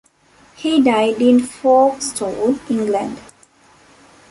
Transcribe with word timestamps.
He 0.55 0.81
died 0.81 1.21
in 1.21 1.39
Folkestone, 1.41 2.59
England. 2.71 3.19